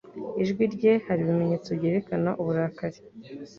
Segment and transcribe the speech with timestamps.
[0.41, 2.99] Ijwi rye hari ibimenyetso byerekana uburakari.